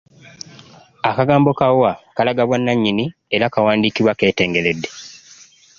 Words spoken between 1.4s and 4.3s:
ka "wa" kalaga bwanannyini era nga kawandiikibwa